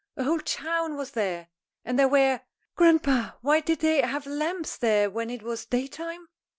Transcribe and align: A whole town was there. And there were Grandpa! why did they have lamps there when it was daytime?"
A 0.17 0.23
whole 0.23 0.39
town 0.39 0.97
was 0.97 1.11
there. 1.11 1.49
And 1.85 1.99
there 1.99 2.07
were 2.07 2.41
Grandpa! 2.75 3.33
why 3.41 3.59
did 3.59 3.81
they 3.81 4.01
have 4.01 4.25
lamps 4.25 4.75
there 4.77 5.11
when 5.11 5.29
it 5.29 5.43
was 5.43 5.67
daytime?" 5.67 6.27